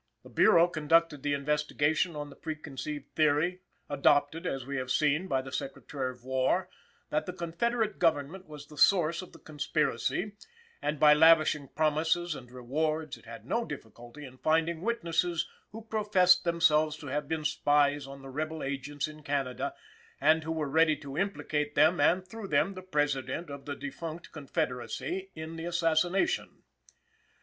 The 0.23 0.29
Bureau 0.31 0.67
conducted 0.67 1.21
the 1.21 1.33
investigation 1.35 2.15
on 2.15 2.31
the 2.31 2.35
preconceived 2.35 3.13
theory, 3.13 3.61
adopted, 3.87 4.47
as 4.47 4.65
we 4.65 4.77
have 4.77 4.89
seen, 4.89 5.27
by 5.27 5.43
the 5.43 5.51
Secretary 5.51 6.09
of 6.09 6.23
War, 6.23 6.69
that 7.11 7.27
the 7.27 7.33
Confederate 7.33 7.99
Government 7.99 8.47
was 8.47 8.65
the 8.65 8.79
source 8.79 9.21
of 9.21 9.31
the 9.31 9.37
conspiracy; 9.37 10.31
and, 10.81 10.99
by 10.99 11.13
lavishing 11.13 11.67
promises 11.75 12.33
and 12.33 12.51
rewards, 12.51 13.15
it 13.15 13.27
had 13.27 13.45
no 13.45 13.63
difficulty 13.63 14.25
in 14.25 14.39
finding 14.39 14.81
witnesses 14.81 15.47
who 15.71 15.83
professed 15.83 16.45
themselves 16.45 16.97
to 16.97 17.05
have 17.05 17.27
been 17.27 17.45
spies 17.45 18.07
on 18.07 18.23
the 18.23 18.29
rebel 18.31 18.63
agents 18.63 19.07
in 19.07 19.21
Canada 19.21 19.71
and 20.19 20.43
who 20.43 20.51
were 20.51 20.67
ready 20.67 20.95
to 20.97 21.15
implicate 21.15 21.75
them 21.75 21.99
and 21.99 22.27
through 22.27 22.47
them 22.47 22.73
the 22.73 22.81
President 22.81 23.51
of 23.51 23.65
the 23.65 23.75
defunct 23.75 24.31
Confederacy 24.31 25.29
in 25.35 25.57
the 25.57 25.65
assassination. 25.65 26.63